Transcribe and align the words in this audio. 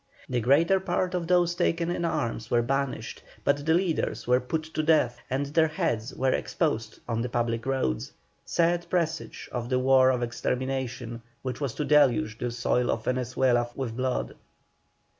The 0.27 0.41
greater 0.41 0.79
part 0.79 1.13
of 1.13 1.27
those 1.27 1.53
taken 1.53 1.91
in 1.91 2.05
arms 2.05 2.49
were 2.49 2.63
banished, 2.63 3.21
but 3.43 3.63
the 3.63 3.75
leaders 3.75 4.25
were 4.25 4.39
put 4.39 4.63
to 4.63 4.81
death 4.81 5.21
and 5.29 5.45
their 5.45 5.67
heads 5.67 6.11
were 6.15 6.31
exposed 6.31 6.99
on 7.07 7.21
the 7.21 7.29
public 7.29 7.67
roads; 7.67 8.11
sad 8.43 8.89
presage 8.89 9.47
of 9.51 9.69
the 9.69 9.77
war 9.77 10.09
of 10.09 10.23
extermination 10.23 11.21
which 11.43 11.61
was 11.61 11.75
to 11.75 11.85
deluge 11.85 12.39
the 12.39 12.49
soil 12.49 12.89
of 12.89 13.05
Venezuela 13.05 13.69
with 13.75 13.95
blood. 13.95 14.33